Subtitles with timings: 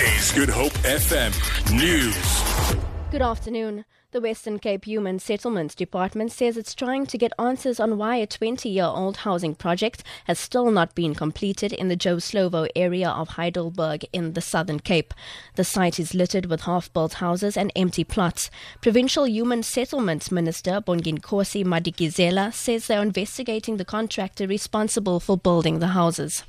[0.00, 1.30] Is Good Hope FM
[1.78, 2.80] News.
[3.10, 3.84] Good afternoon.
[4.12, 8.26] The Western Cape Human Settlements Department says it's trying to get answers on why a
[8.26, 13.10] 20 year old housing project has still not been completed in the Joe Slovo area
[13.10, 15.12] of Heidelberg in the Southern Cape.
[15.56, 18.50] The site is littered with half built houses and empty plots.
[18.80, 25.88] Provincial Human Settlements Minister Bonginkosi Madikizela says they're investigating the contractor responsible for building the
[25.88, 26.42] houses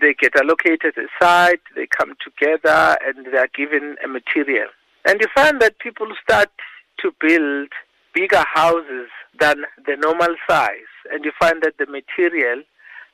[0.00, 4.68] they get allocated a site, they come together, and they are given a material.
[5.04, 6.50] And you find that people start
[7.00, 7.68] to build
[8.12, 12.62] bigger houses than the normal size, and you find that the material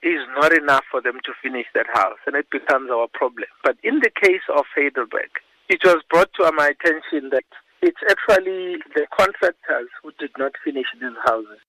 [0.02, 3.48] is not enough for them to finish that house, and it becomes our problem.
[3.62, 5.30] But in the case of Heidelberg,
[5.68, 7.44] it was brought to my attention that
[7.82, 11.60] it's actually the contractors who did not finish these houses.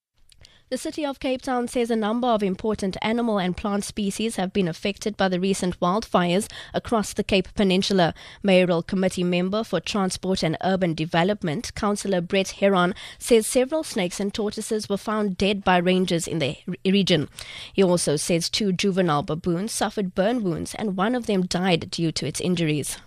[0.73, 4.51] The city of Cape Town says a number of important animal and plant species have
[4.51, 8.15] been affected by the recent wildfires across the Cape Peninsula.
[8.41, 14.33] Mayoral Committee member for Transport and Urban Development, Councillor Brett Heron, says several snakes and
[14.33, 17.29] tortoises were found dead by rangers in the region.
[17.71, 22.11] He also says two juvenile baboons suffered burn wounds and one of them died due
[22.13, 22.97] to its injuries.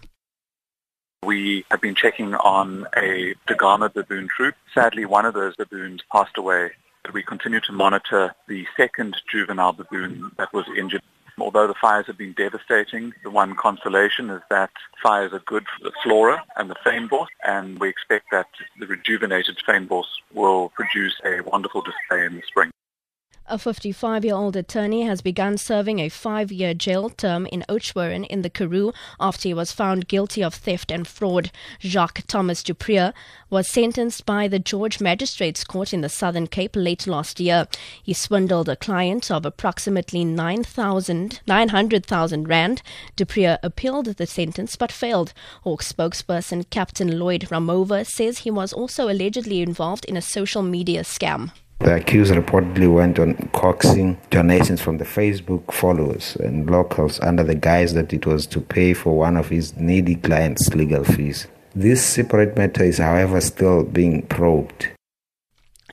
[1.24, 4.54] We have been checking on a Da Gama baboon troop.
[4.72, 6.70] Sadly, one of those baboons passed away
[7.12, 11.02] we continue to monitor the second juvenile baboon that was injured.
[11.38, 14.70] Although the fires have been devastating, the one consolation is that
[15.02, 18.46] fires are good for the flora and the fynbos, and we expect that
[18.80, 22.70] the rejuvenated fynbos will produce a wonderful display in the spring.
[23.48, 28.26] A 55 year old attorney has begun serving a five year jail term in Oudtshoorn
[28.26, 31.52] in the Karoo after he was found guilty of theft and fraud.
[31.80, 33.12] Jacques Thomas Duprier
[33.48, 37.68] was sentenced by the George Magistrates Court in the Southern Cape late last year.
[38.02, 42.82] He swindled a client of approximately 900,000 Rand.
[43.16, 45.32] Duprier appealed the sentence but failed.
[45.62, 51.02] Hawk spokesperson Captain Lloyd Ramovha says he was also allegedly involved in a social media
[51.02, 51.52] scam.
[51.80, 57.54] The accused reportedly went on coaxing donations from the Facebook followers and locals under the
[57.54, 61.46] guise that it was to pay for one of his needy clients' legal fees.
[61.74, 64.88] This separate matter is, however, still being probed.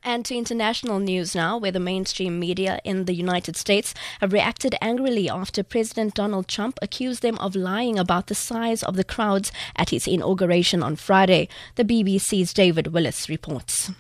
[0.06, 4.76] And to international news now, where the mainstream media in the United States have reacted
[4.82, 9.52] angrily after President Donald Trump accused them of lying about the size of the crowds
[9.76, 11.48] at his inauguration on Friday.
[11.76, 13.92] The BBC's David Willis reports.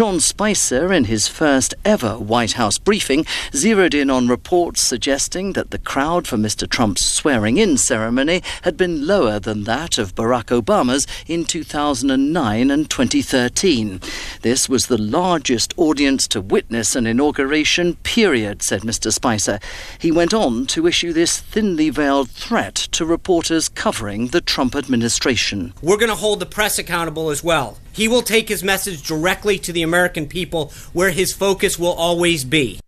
[0.00, 5.72] Sean Spicer, in his first ever White House briefing, zeroed in on reports suggesting that
[5.72, 6.66] the crowd for Mr.
[6.66, 12.88] Trump's swearing in ceremony had been lower than that of Barack Obama's in 2009 and
[12.88, 14.00] 2013.
[14.40, 19.12] This was the largest audience to witness an inauguration, period, said Mr.
[19.12, 19.58] Spicer.
[19.98, 25.74] He went on to issue this thinly veiled threat to reporters covering the Trump administration.
[25.82, 27.76] We're going to hold the press accountable as well.
[28.00, 32.46] He will take his message directly to the American people where his focus will always
[32.46, 32.80] be.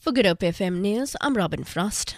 [0.00, 2.16] For Good Hope FM News, I'm Robin Frost.